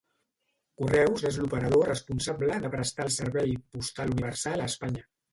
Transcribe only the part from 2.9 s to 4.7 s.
el Servei Postal Universal